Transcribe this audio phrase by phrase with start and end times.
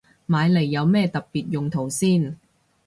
[0.25, 2.35] 買嚟有咩特別用途先